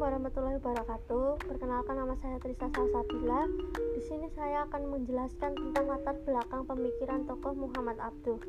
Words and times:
Assalamualaikum 0.00 0.32
warahmatullahi 0.32 0.60
wabarakatuh. 0.64 1.26
Perkenalkan 1.44 1.92
nama 2.00 2.14
saya 2.24 2.36
Trisa 2.40 2.72
Salsabila. 2.72 3.40
Di 3.68 4.00
sini 4.08 4.32
saya 4.32 4.64
akan 4.64 4.96
menjelaskan 4.96 5.52
tentang 5.52 5.84
latar 5.92 6.16
belakang 6.24 6.64
pemikiran 6.64 7.20
tokoh 7.28 7.52
Muhammad 7.52 8.00
Abduh. 8.00 8.40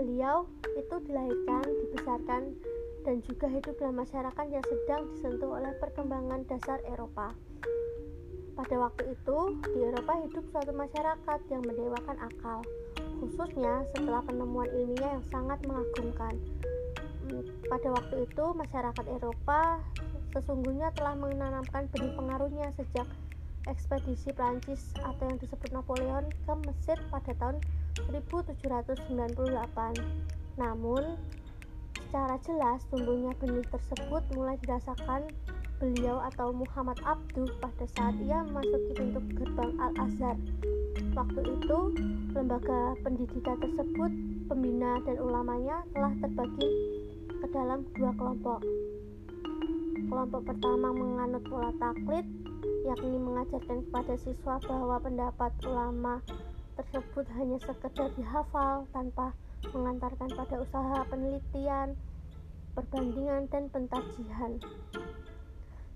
Beliau 0.00 0.48
itu 0.80 0.94
dilahirkan, 1.04 1.64
dibesarkan, 1.68 2.56
dan 3.04 3.20
juga 3.20 3.46
hidup 3.52 3.76
dalam 3.76 4.00
masyarakat 4.00 4.46
yang 4.48 4.64
sedang 4.64 5.02
disentuh 5.12 5.60
oleh 5.60 5.76
perkembangan 5.76 6.48
dasar 6.48 6.80
Eropa. 6.88 7.36
Pada 8.56 8.76
waktu 8.80 9.12
itu, 9.12 9.38
di 9.68 9.92
Eropa 9.92 10.24
hidup 10.24 10.44
suatu 10.56 10.72
masyarakat 10.72 11.40
yang 11.52 11.68
mendewakan 11.68 12.16
akal, 12.16 12.64
khususnya 13.20 13.84
setelah 13.92 14.24
penemuan 14.24 14.72
ilmiah 14.72 15.20
yang 15.20 15.26
sangat 15.28 15.60
mengagumkan. 15.68 16.32
Hmm, 17.28 17.44
pada 17.68 17.92
waktu 17.92 18.24
itu, 18.24 18.44
masyarakat 18.56 19.04
Eropa 19.04 19.84
sesungguhnya 20.32 20.92
telah 20.96 21.14
menanamkan 21.16 21.88
benih 21.92 22.12
pengaruhnya 22.16 22.68
sejak 22.76 23.08
ekspedisi 23.68 24.32
Prancis 24.32 24.96
atau 25.04 25.28
yang 25.28 25.38
disebut 25.38 25.70
Napoleon 25.70 26.24
ke 26.32 26.52
Mesir 26.64 26.96
pada 27.12 27.32
tahun 27.36 27.60
1798. 28.08 29.12
Namun, 30.56 31.04
secara 32.08 32.40
jelas 32.42 32.80
tumbuhnya 32.88 33.36
benih 33.36 33.66
tersebut 33.68 34.22
mulai 34.32 34.56
dirasakan 34.64 35.28
beliau 35.78 36.18
atau 36.26 36.50
Muhammad 36.50 36.98
Abduh 37.06 37.46
pada 37.62 37.86
saat 37.94 38.18
ia 38.24 38.42
memasuki 38.42 38.92
pintu 38.98 39.20
gerbang 39.38 39.72
Al-Azhar. 39.78 40.36
Waktu 41.14 41.40
itu, 41.46 41.78
lembaga 42.34 42.98
pendidikan 43.06 43.62
tersebut, 43.62 44.10
pembina 44.50 44.98
dan 45.06 45.16
ulamanya 45.22 45.86
telah 45.94 46.12
terbagi 46.18 46.70
ke 47.30 47.46
dalam 47.54 47.86
dua 47.94 48.10
kelompok. 48.18 48.60
Kelompok 50.08 50.40
pertama 50.48 50.88
menganut 50.88 51.44
pola 51.44 51.68
taklid, 51.76 52.24
yakni 52.88 53.20
mengajarkan 53.20 53.84
kepada 53.84 54.16
siswa 54.16 54.56
bahwa 54.64 54.96
pendapat 55.04 55.52
ulama 55.68 56.24
tersebut 56.80 57.28
hanya 57.36 57.60
sekedar 57.60 58.08
dihafal 58.16 58.88
tanpa 58.96 59.36
mengantarkan 59.68 60.32
pada 60.32 60.64
usaha 60.64 61.04
penelitian, 61.12 61.92
perbandingan, 62.72 63.52
dan 63.52 63.68
pentajihan. 63.68 64.56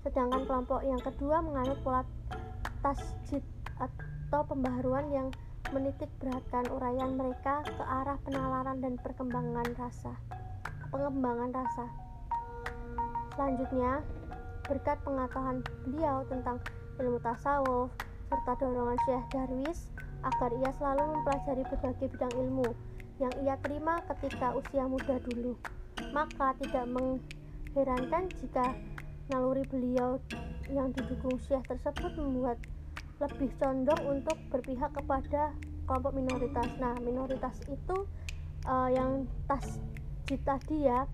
Sedangkan 0.05 0.44
kelompok 0.44 0.84
yang 0.84 1.00
kedua 1.00 1.40
menganut 1.40 1.80
pola 1.80 2.05
tasjid 2.84 3.40
atau 3.80 4.44
pembaharuan 4.44 5.08
yang 5.08 5.28
menitik 5.72 6.12
beratkan 6.20 6.68
uraian 6.68 7.16
mereka 7.16 7.64
ke 7.64 7.80
arah 7.80 8.20
penalaran 8.28 8.77
dan 8.77 9.00
perkembangan 9.00 9.72
rasa. 9.80 10.12
Pengembangan 10.92 11.48
rasa. 11.56 12.02
Selanjutnya, 13.33 14.05
berkat 14.69 14.98
pengetahuan 15.02 15.64
beliau 15.88 16.22
tentang 16.28 16.61
ilmu 17.00 17.19
tasawuf 17.25 17.89
serta 18.28 18.52
dorongan 18.61 18.98
Syekh 19.08 19.24
Darwis 19.33 19.80
agar 20.22 20.50
ia 20.55 20.70
selalu 20.77 21.02
mempelajari 21.16 21.62
berbagai 21.66 22.06
bidang 22.12 22.34
ilmu 22.39 22.69
yang 23.20 23.33
ia 23.44 23.56
terima 23.61 24.00
ketika 24.12 24.55
usia 24.56 24.84
muda 24.86 25.16
dulu. 25.28 25.56
Maka 26.12 26.56
tidak 26.61 26.86
mengherankan 26.92 28.28
jika 28.41 28.77
naluri 29.33 29.64
beliau 29.69 30.20
yang 30.70 30.92
didukung 30.92 31.36
Syekh 31.41 31.64
tersebut 31.69 32.12
membuat 32.17 32.61
lebih 33.20 33.52
condong 33.61 34.02
untuk 34.08 34.36
berpihak 34.50 34.91
kepada 34.92 35.55
kelompok 35.86 36.12
minoritas. 36.17 36.69
Nah, 36.80 36.96
minoritas 37.00 37.55
itu 37.70 37.96
uh, 38.67 38.89
yang 38.91 39.28
tasjid 39.46 40.41
tadi 40.42 40.89
ya 40.91 41.06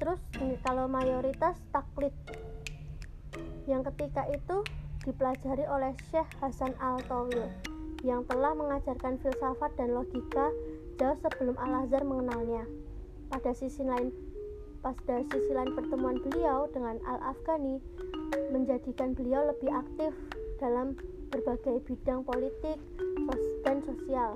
terus 0.00 0.18
kalau 0.64 0.88
mayoritas 0.88 1.60
taklid. 1.70 2.16
Yang 3.68 3.92
ketika 3.92 4.26
itu 4.32 4.56
dipelajari 5.04 5.64
oleh 5.68 5.92
Syekh 6.08 6.26
Hasan 6.40 6.72
Al-Tawil 6.80 7.46
yang 8.00 8.24
telah 8.24 8.56
mengajarkan 8.56 9.20
filsafat 9.20 9.76
dan 9.76 9.92
logika 9.92 10.48
jauh 10.96 11.16
sebelum 11.20 11.56
Al-Azhar 11.60 12.02
mengenalnya. 12.04 12.64
Pada 13.28 13.52
sisi 13.54 13.84
lain, 13.84 14.10
pada 14.80 15.22
sisi 15.28 15.52
lain 15.52 15.76
pertemuan 15.76 16.16
beliau 16.24 16.66
dengan 16.72 16.96
Al-Afghani 17.04 17.78
menjadikan 18.50 19.12
beliau 19.12 19.52
lebih 19.52 19.70
aktif 19.70 20.12
dalam 20.58 20.96
berbagai 21.30 21.84
bidang 21.86 22.26
politik 22.26 22.76
dan 23.62 23.84
sosial. 23.86 24.34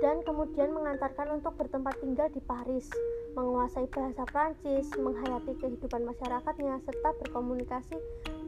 Dan 0.00 0.24
kemudian 0.24 0.72
mengantarkan 0.72 1.40
untuk 1.40 1.60
bertempat 1.60 2.00
tinggal 2.00 2.32
di 2.32 2.40
Paris, 2.40 2.88
menguasai 3.34 3.86
bahasa 3.90 4.26
Prancis, 4.26 4.90
menghayati 4.98 5.54
kehidupan 5.58 6.02
masyarakatnya, 6.06 6.82
serta 6.82 7.10
berkomunikasi 7.22 7.96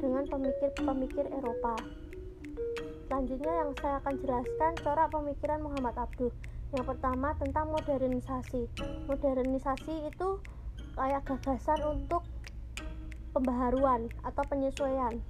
dengan 0.03 0.27
pemikir-pemikir 0.27 1.31
Eropa. 1.31 1.79
Selanjutnya 3.07 3.53
yang 3.53 3.71
saya 3.79 4.01
akan 4.01 4.15
jelaskan 4.25 4.73
corak 4.81 5.09
pemikiran 5.13 5.61
Muhammad 5.61 5.95
Abduh. 6.01 6.33
Yang 6.73 6.85
pertama 6.97 7.37
tentang 7.37 7.69
modernisasi. 7.69 8.65
Modernisasi 9.05 9.95
itu 10.09 10.29
kayak 10.97 11.21
gagasan 11.29 11.81
untuk 11.85 12.25
pembaharuan 13.37 14.09
atau 14.25 14.43
penyesuaian. 14.49 15.21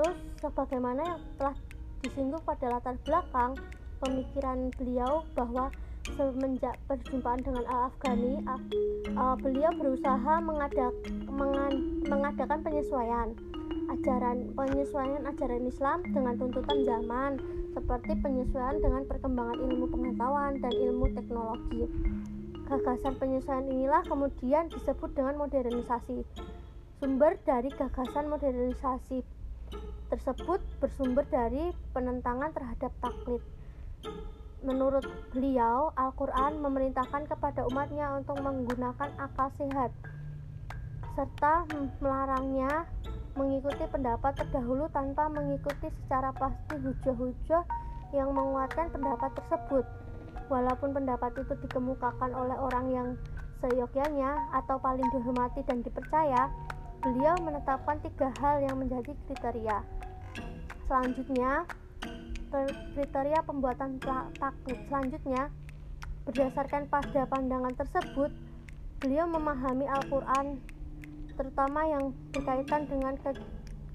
Terus 0.00 0.16
sebagaimana 0.40 1.04
yang 1.04 1.20
telah 1.36 1.56
disinggung 2.00 2.40
pada 2.40 2.72
latar 2.72 2.96
belakang 3.04 3.52
pemikiran 4.00 4.72
beliau 4.80 5.28
bahwa 5.36 5.68
semenjak 6.14 6.76
perjumpaan 6.90 7.40
dengan 7.42 7.64
Al-Afghani 7.66 8.42
uh, 8.46 8.60
uh, 9.14 9.36
beliau 9.38 9.70
berusaha 9.74 10.42
mengadak, 10.42 10.94
mengan, 11.30 11.72
mengadakan 12.06 12.58
penyesuaian 12.66 13.28
ajaran 13.90 14.54
penyesuaian 14.54 15.26
ajaran 15.26 15.66
Islam 15.66 15.98
dengan 16.14 16.38
tuntutan 16.38 16.78
zaman 16.86 17.32
seperti 17.74 18.12
penyesuaian 18.22 18.78
dengan 18.78 19.02
perkembangan 19.06 19.58
ilmu 19.66 19.86
pengetahuan 19.90 20.52
dan 20.62 20.74
ilmu 20.74 21.06
teknologi. 21.14 21.82
Gagasan 22.70 23.18
penyesuaian 23.18 23.66
inilah 23.66 24.06
kemudian 24.06 24.70
disebut 24.70 25.10
dengan 25.18 25.42
modernisasi. 25.42 26.22
Sumber 27.02 27.34
dari 27.42 27.66
gagasan 27.74 28.30
modernisasi 28.30 29.26
tersebut 30.10 30.62
bersumber 30.78 31.26
dari 31.26 31.74
penentangan 31.94 32.54
terhadap 32.54 32.94
taklid 33.02 33.42
Menurut 34.60 35.08
beliau, 35.32 35.88
Al-Quran 35.96 36.60
memerintahkan 36.60 37.24
kepada 37.32 37.64
umatnya 37.72 38.12
untuk 38.20 38.36
menggunakan 38.44 39.08
akal 39.16 39.48
sehat 39.56 39.88
serta 41.20 41.66
melarangnya 41.98 42.86
mengikuti 43.34 43.84
pendapat 43.90 44.36
terdahulu 44.40 44.86
tanpa 44.94 45.26
mengikuti 45.28 45.90
secara 46.02 46.30
pasti 46.32 46.80
hujah-hujah 46.80 47.64
yang 48.14 48.30
menguatkan 48.34 48.90
pendapat 48.90 49.30
tersebut. 49.38 49.84
Walaupun 50.50 50.90
pendapat 50.96 51.30
itu 51.38 51.54
dikemukakan 51.62 52.34
oleh 52.34 52.56
orang 52.58 52.86
yang 52.90 53.08
seyogyanya 53.62 54.50
atau 54.56 54.82
paling 54.82 55.06
dihormati 55.14 55.62
dan 55.62 55.84
dipercaya, 55.84 56.50
beliau 57.04 57.38
menetapkan 57.44 58.02
tiga 58.02 58.34
hal 58.42 58.64
yang 58.66 58.76
menjadi 58.80 59.14
kriteria. 59.28 59.78
Selanjutnya, 60.90 61.70
kriteria 62.50 63.40
pembuatan 63.46 64.02
taklid 64.36 64.78
selanjutnya. 64.90 65.48
Berdasarkan 66.26 66.86
pada 66.90 67.24
pandangan 67.26 67.74
tersebut 67.78 68.30
beliau 69.00 69.24
memahami 69.30 69.88
Al-Quran 69.88 70.60
terutama 71.38 71.88
yang 71.88 72.12
berkaitan 72.36 72.84
dengan 72.84 73.16
ke 73.16 73.32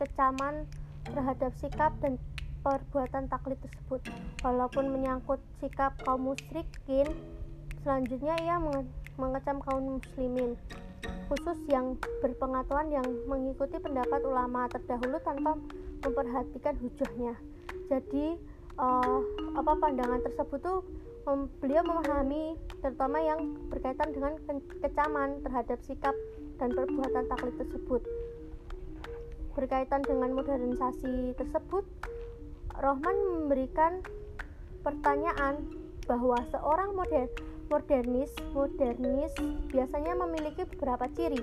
kecaman 0.02 0.66
terhadap 1.06 1.54
sikap 1.62 1.94
dan 2.02 2.18
perbuatan 2.66 3.30
taklid 3.30 3.60
tersebut. 3.62 4.02
Walaupun 4.42 4.90
menyangkut 4.90 5.38
sikap 5.62 5.94
kaum 6.02 6.34
musyrikin 6.34 7.06
selanjutnya 7.86 8.34
ia 8.42 8.58
mengecam 9.22 9.62
kaum 9.62 10.02
muslimin 10.02 10.58
khusus 11.30 11.58
yang 11.70 11.98
berpengetahuan 12.22 12.90
yang 12.90 13.06
mengikuti 13.30 13.78
pendapat 13.78 14.22
ulama 14.26 14.66
terdahulu 14.74 15.18
tanpa 15.22 15.54
memperhatikan 16.02 16.74
hujahnya 16.82 17.34
jadi 17.90 18.38
uh, 18.80 19.20
apa 19.56 19.72
pandangan 19.80 20.22
tersebut 20.26 20.60
tuh 20.62 20.80
um, 21.30 21.50
beliau 21.60 21.82
memahami 21.86 22.58
terutama 22.82 23.22
yang 23.22 23.58
berkaitan 23.70 24.14
dengan 24.14 24.34
ke 24.42 24.54
kecaman 24.86 25.42
terhadap 25.46 25.78
sikap 25.84 26.16
dan 26.62 26.72
perbuatan 26.72 27.26
taklid 27.28 27.56
tersebut. 27.60 28.02
Berkaitan 29.56 30.04
dengan 30.04 30.36
modernisasi 30.36 31.36
tersebut 31.40 31.88
Rohman 32.76 33.16
memberikan 33.16 34.04
pertanyaan 34.84 35.64
bahwa 36.06 36.38
seorang 36.52 36.92
modern 36.92 37.32
modernis 37.72 38.30
modernis 38.54 39.34
biasanya 39.74 40.14
memiliki 40.14 40.68
beberapa 40.76 41.10
ciri 41.18 41.42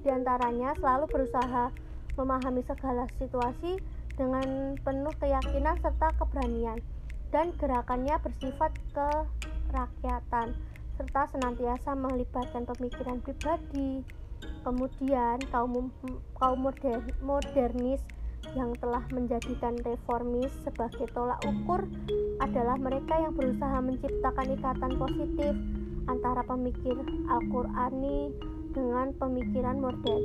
di 0.00 0.08
antaranya 0.08 0.74
selalu 0.80 1.06
berusaha 1.06 1.70
memahami 2.18 2.64
segala 2.66 3.06
situasi 3.20 3.78
dengan 4.14 4.78
penuh 4.80 5.14
keyakinan 5.18 5.76
serta 5.82 6.14
keberanian 6.18 6.78
dan 7.30 7.54
gerakannya 7.58 8.16
bersifat 8.22 8.74
kerakyatan 8.90 10.56
serta 10.98 11.22
senantiasa 11.32 11.96
melibatkan 11.96 12.68
pemikiran 12.68 13.24
pribadi, 13.24 14.04
Kemudian 14.60 15.40
kaum 15.48 15.88
kaum 16.36 16.58
modern, 16.60 17.04
modernis 17.24 18.00
yang 18.56 18.72
telah 18.76 19.04
menjadikan 19.12 19.76
reformis 19.84 20.52
sebagai 20.64 21.08
tolak 21.12 21.40
ukur 21.44 21.84
adalah 22.40 22.76
mereka 22.76 23.20
yang 23.20 23.32
berusaha 23.36 23.78
menciptakan 23.80 24.56
ikatan 24.56 24.92
positif 24.96 25.52
antara 26.08 26.40
pemikir 26.44 26.96
Al-Qur'ani 27.28 28.32
dengan 28.72 29.12
pemikiran 29.16 29.76
modern. 29.80 30.24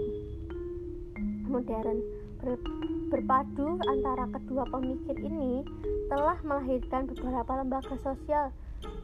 Modern 1.47 1.99
ber, 2.45 2.61
berpadu 3.09 3.81
antara 3.89 4.29
kedua 4.29 4.69
pemikir 4.69 5.17
ini 5.17 5.65
telah 6.13 6.37
melahirkan 6.45 7.09
beberapa 7.09 7.51
lembaga 7.57 7.97
sosial 8.05 8.53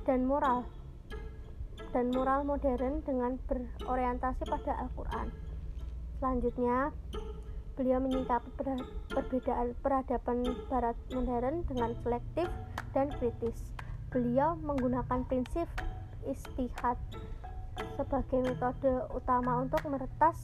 dan 0.06 0.30
moral 0.30 0.70
dan 1.92 2.14
moral 2.14 2.46
modern 2.46 3.02
dengan 3.04 3.36
berorientasi 3.50 4.48
pada 4.48 4.86
Al-Quran. 4.86 5.28
Selanjutnya, 6.22 6.94
beliau 7.76 8.00
menyikapi 8.00 8.48
perbedaan 9.10 9.74
peradaban 9.82 10.46
barat 10.70 10.96
modern 11.12 11.66
dengan 11.68 11.92
selektif 12.06 12.48
dan 12.94 13.12
kritis. 13.20 13.74
Beliau 14.14 14.56
menggunakan 14.62 15.26
prinsip 15.28 15.68
istihad 16.30 16.96
sebagai 17.98 18.40
metode 18.46 19.10
utama 19.12 19.66
untuk 19.66 19.82
meretas 19.90 20.38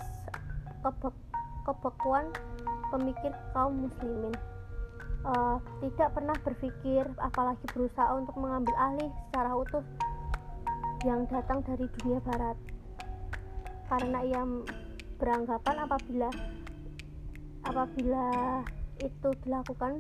kebe 0.82 1.14
kebekuan 1.68 2.32
pemikir 2.89 3.31
kaum 3.51 3.88
muslimin. 3.88 4.36
Uh, 5.28 5.60
tidak 5.84 6.13
pernah 6.16 6.38
berpikir 6.45 7.04
apalagi 7.19 7.66
berusaha 7.74 8.16
untuk 8.16 8.38
mengambil 8.39 8.72
alih 8.80 9.12
secara 9.28 9.51
utuh 9.51 9.84
yang 11.04 11.28
datang 11.28 11.60
dari 11.68 11.86
dunia 12.00 12.24
barat 12.24 12.57
karena 13.88 14.19
ia 14.24 14.44
beranggapan 15.18 15.75
apabila 15.88 16.30
apabila 17.63 18.28
itu 18.98 19.30
dilakukan 19.45 19.94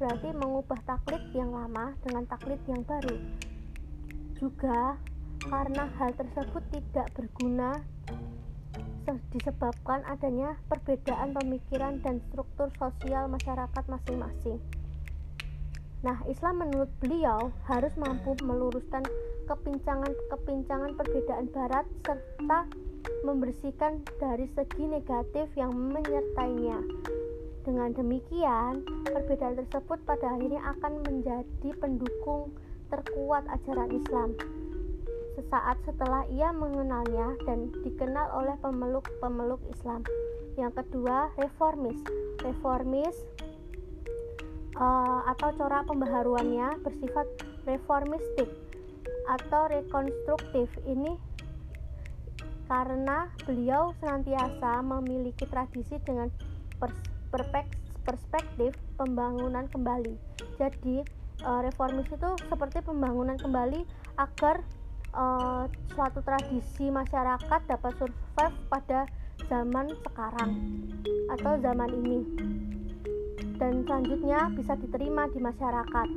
berarti 0.00 0.28
mengubah 0.32 0.80
taklid 0.88 1.22
yang 1.36 1.52
lama 1.52 1.92
dengan 2.02 2.24
taklid 2.26 2.60
yang 2.66 2.80
baru 2.88 3.16
juga 4.40 4.96
karena 5.44 5.88
hal 6.00 6.10
tersebut 6.16 6.64
tidak 6.72 7.06
berguna 7.12 7.84
disebabkan 9.34 10.04
adanya 10.06 10.56
perbedaan 10.68 11.32
pemikiran 11.34 12.00
dan 12.04 12.20
struktur 12.30 12.68
sosial 12.78 13.26
masyarakat 13.26 13.84
masing-masing. 13.88 14.60
Nah, 16.00 16.16
Islam 16.24 16.64
menurut 16.64 16.88
beliau 16.96 17.52
harus 17.68 17.92
mampu 18.00 18.32
meluruskan 18.40 19.04
kepincangan-kepincangan 19.44 20.96
perbedaan 20.96 21.46
barat 21.52 21.84
serta 22.08 22.64
membersihkan 23.24 24.00
dari 24.16 24.48
segi 24.56 24.84
negatif 24.88 25.52
yang 25.60 25.76
menyertainya. 25.76 26.80
Dengan 27.60 27.92
demikian, 27.92 28.80
perbedaan 29.04 29.60
tersebut 29.60 30.00
pada 30.08 30.32
akhirnya 30.32 30.64
akan 30.78 31.04
menjadi 31.04 31.70
pendukung 31.76 32.56
terkuat 32.88 33.44
ajaran 33.52 33.92
Islam. 33.92 34.32
Sesaat 35.40 35.80
setelah 35.88 36.28
ia 36.28 36.52
mengenalnya 36.52 37.32
dan 37.48 37.72
dikenal 37.80 38.28
oleh 38.36 38.52
pemeluk-pemeluk 38.60 39.64
Islam. 39.72 40.04
Yang 40.60 40.84
kedua, 40.84 41.32
reformis. 41.40 41.96
Reformis 42.44 43.16
uh, 44.76 45.24
atau 45.32 45.48
corak 45.56 45.88
pembaharuannya 45.88 46.84
bersifat 46.84 47.24
reformistik 47.64 48.52
atau 49.32 49.64
rekonstruktif 49.72 50.68
ini 50.84 51.16
karena 52.68 53.32
beliau 53.48 53.96
senantiasa 53.96 54.84
memiliki 54.84 55.48
tradisi 55.48 55.96
dengan 56.04 56.28
perspektif 58.04 58.76
pembangunan 59.00 59.64
kembali. 59.72 60.20
Jadi 60.60 61.00
uh, 61.48 61.64
reformis 61.64 62.12
itu 62.12 62.30
seperti 62.44 62.84
pembangunan 62.84 63.40
kembali 63.40 63.88
agar 64.20 64.60
uh, 65.14 65.64
suatu 65.94 66.20
tradisi 66.22 66.90
masyarakat 66.90 67.60
dapat 67.66 67.92
survive 67.98 68.56
pada 68.70 69.06
zaman 69.48 69.90
sekarang 70.06 70.50
atau 71.32 71.52
zaman 71.58 71.90
ini 71.90 72.18
dan 73.60 73.84
selanjutnya 73.84 74.48
bisa 74.56 74.72
diterima 74.80 75.28
di 75.28 75.38
masyarakat. 75.38 76.08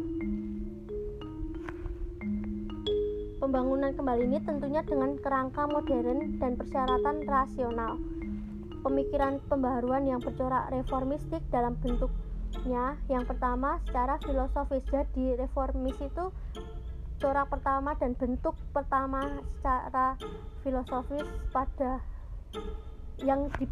Pembangunan 3.43 3.91
kembali 3.91 4.23
ini 4.23 4.39
tentunya 4.47 4.79
dengan 4.87 5.19
kerangka 5.19 5.67
modern 5.67 6.39
dan 6.39 6.55
persyaratan 6.55 7.27
rasional. 7.27 7.99
Pemikiran 8.79 9.43
pembaharuan 9.51 10.07
yang 10.07 10.23
bercorak 10.23 10.71
reformistik 10.71 11.43
dalam 11.51 11.75
bentuknya 11.83 12.95
yang 13.11 13.27
pertama 13.27 13.83
secara 13.83 14.15
filosofis. 14.23 14.87
Jadi 14.87 15.35
reformis 15.35 15.99
itu 15.99 16.31
corak 17.23 17.47
pertama 17.47 17.95
dan 17.95 18.11
bentuk 18.19 18.51
pertama 18.75 19.23
secara 19.55 20.19
filosofis 20.59 21.23
pada 21.55 22.03
yang 23.23 23.47
di 23.55 23.63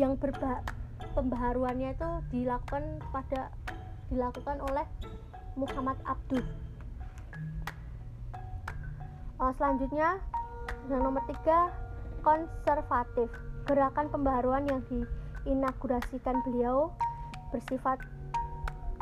yang 0.00 0.16
berba, 0.16 0.64
pembaharuannya 1.12 1.92
itu 1.92 2.10
dilakukan 2.32 3.04
pada 3.12 3.52
dilakukan 4.08 4.56
oleh 4.72 4.88
Muhammad 5.52 6.00
Abdul. 6.08 6.40
Uh, 9.36 9.52
selanjutnya 9.60 10.16
yang 10.88 11.04
nomor 11.04 11.20
tiga 11.28 11.68
konservatif 12.24 13.28
gerakan 13.68 14.08
pembaharuan 14.08 14.64
yang 14.64 14.80
diinaugurasikan 14.88 16.40
beliau 16.48 16.88
bersifat 17.52 18.00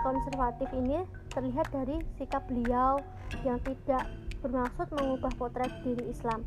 konservatif 0.03 0.67
ini 0.75 1.07
terlihat 1.33 1.67
dari 1.73 2.01
sikap 2.21 2.45
beliau 2.47 3.01
yang 3.43 3.57
tidak 3.65 4.05
bermaksud 4.45 4.89
mengubah 4.93 5.33
potret 5.41 5.73
diri 5.81 6.13
Islam 6.13 6.45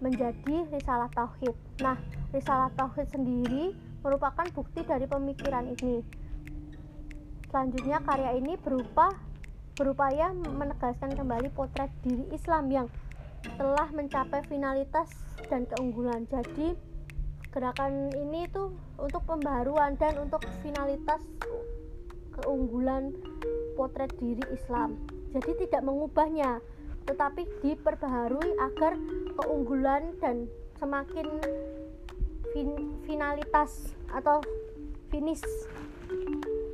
menjadi 0.00 0.64
risalah 0.72 1.08
tauhid. 1.12 1.52
Nah, 1.84 1.96
risalah 2.32 2.72
tauhid 2.76 3.08
sendiri 3.12 3.76
merupakan 4.00 4.48
bukti 4.52 4.80
dari 4.84 5.04
pemikiran 5.04 5.68
ini. 5.76 6.00
Selanjutnya 7.52 8.00
karya 8.00 8.36
ini 8.40 8.56
berupa 8.56 9.12
berupaya 9.76 10.32
menegaskan 10.32 11.16
kembali 11.16 11.48
potret 11.52 11.88
diri 12.04 12.28
Islam 12.32 12.68
yang 12.68 12.86
telah 13.56 13.88
mencapai 13.92 14.44
finalitas 14.44 15.08
dan 15.48 15.64
keunggulan. 15.68 16.28
Jadi 16.28 16.76
gerakan 17.50 18.12
ini 18.12 18.46
itu 18.46 18.72
untuk 19.00 19.24
pembaruan 19.24 19.96
dan 19.96 20.20
untuk 20.20 20.44
finalitas 20.60 21.20
keunggulan 22.40 23.12
potret 23.76 24.10
diri 24.16 24.42
Islam. 24.52 24.96
Jadi 25.30 25.66
tidak 25.66 25.86
mengubahnya, 25.86 26.58
tetapi 27.06 27.46
diperbaharui 27.62 28.56
agar 28.58 28.98
keunggulan 29.38 30.16
dan 30.18 30.50
semakin 30.80 31.28
fin 32.50 32.98
finalitas 33.06 33.94
atau 34.10 34.42
finish 35.12 35.44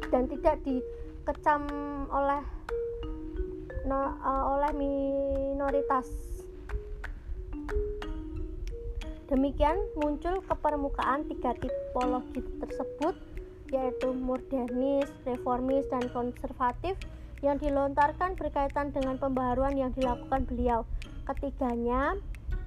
dan 0.08 0.24
tidak 0.30 0.62
dikecam 0.64 1.66
oleh 2.08 2.40
no, 3.84 4.16
uh, 4.22 4.44
oleh 4.56 4.72
minoritas. 4.72 6.08
Demikian 9.26 9.74
muncul 9.98 10.38
ke 10.46 10.54
permukaan 10.54 11.26
tiga 11.26 11.50
tipologi 11.58 12.46
tersebut 12.62 13.18
yaitu 13.74 14.14
modernis, 14.14 15.10
reformis, 15.26 15.86
dan 15.90 16.06
konservatif 16.10 16.94
yang 17.44 17.60
dilontarkan 17.60 18.38
berkaitan 18.38 18.94
dengan 18.94 19.20
pembaharuan 19.20 19.76
yang 19.76 19.92
dilakukan 19.92 20.48
beliau. 20.48 20.88
Ketiganya 21.26 22.16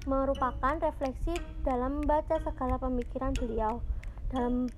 merupakan 0.08 0.80
refleksi 0.80 1.36
dalam 1.66 2.00
membaca 2.00 2.40
segala 2.40 2.80
pemikiran 2.80 3.32
beliau. 3.36 3.80
Dalam 4.30 4.70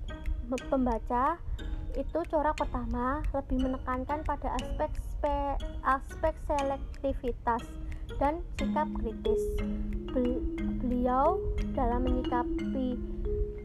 membaca 0.49 1.37
itu 1.93 2.19
corak 2.25 2.57
pertama 2.57 3.21
lebih 3.37 3.69
menekankan 3.69 4.25
pada 4.25 4.57
aspek 4.57 4.89
spe, 4.97 5.37
aspek 5.85 6.33
selektivitas 6.49 7.63
dan 8.17 8.41
sikap 8.57 8.89
kritis. 8.97 9.41
Beliau 10.81 11.37
dalam 11.77 12.05
menyikapi 12.05 12.97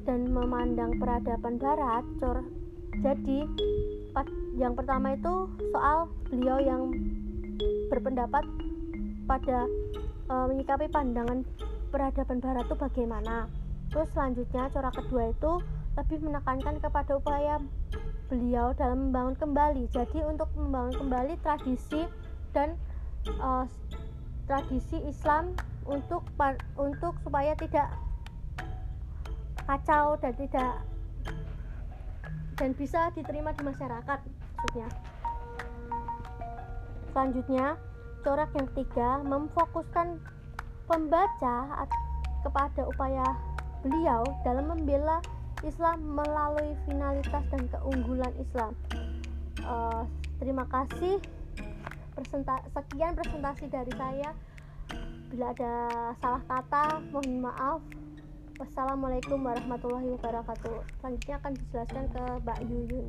dan 0.08 0.32
memandang 0.32 0.96
peradaban 0.96 1.60
barat, 1.60 2.00
cor, 2.16 2.40
jadi 3.04 3.44
yang 4.56 4.72
pertama 4.72 5.12
itu 5.14 5.46
soal 5.70 6.08
beliau 6.32 6.58
yang 6.58 6.82
berpendapat 7.92 8.42
pada 9.28 9.68
e, 10.26 10.34
menyikapi 10.50 10.88
pandangan 10.88 11.44
peradaban 11.92 12.40
barat 12.40 12.64
itu 12.66 12.76
bagaimana. 12.80 13.36
Terus 13.92 14.08
selanjutnya 14.16 14.72
corak 14.72 14.96
kedua 14.96 15.30
itu 15.30 15.52
lebih 15.94 16.18
menekankan 16.24 16.80
kepada 16.80 17.12
upaya 17.20 17.60
beliau 18.32 18.74
dalam 18.74 19.12
membangun 19.12 19.36
kembali. 19.36 19.84
Jadi 19.92 20.24
untuk 20.26 20.50
membangun 20.56 21.06
kembali 21.06 21.36
tradisi 21.44 22.02
dan 22.56 22.74
e, 23.28 23.48
tradisi 24.50 24.98
Islam 25.06 25.54
untuk 25.86 26.24
untuk 26.80 27.14
supaya 27.22 27.54
tidak 27.54 28.07
kacau 29.68 30.16
dan 30.24 30.32
tidak 30.40 30.80
dan 32.56 32.70
bisa 32.74 33.12
diterima 33.12 33.52
di 33.52 33.62
masyarakat 33.68 34.18
maksudnya. 34.24 34.88
Selanjutnya 37.12 37.66
corak 38.24 38.50
yang 38.56 38.66
ketiga 38.74 39.22
memfokuskan 39.22 40.18
pembaca 40.88 41.86
kepada 42.42 42.82
upaya 42.88 43.26
beliau 43.84 44.24
dalam 44.42 44.72
membela 44.72 45.22
Islam 45.62 46.16
melalui 46.16 46.74
finalitas 46.88 47.44
dan 47.52 47.62
keunggulan 47.70 48.32
Islam. 48.40 48.72
Uh, 49.62 50.02
terima 50.42 50.64
kasih. 50.66 51.20
Presenta 52.16 52.58
sekian 52.74 53.14
presentasi 53.14 53.70
dari 53.70 53.92
saya. 53.94 54.30
Bila 55.28 55.52
ada 55.54 55.74
salah 56.18 56.42
kata 56.48 57.04
mohon 57.12 57.44
maaf 57.44 57.82
wassalamualaikum 58.58 59.38
warahmatullahi 59.38 60.18
wabarakatuh. 60.18 60.82
Selanjutnya 60.98 61.34
akan 61.38 61.52
dijelaskan 61.54 62.04
ke 62.10 62.22
Mbak 62.42 62.58
Yuyun 62.66 63.06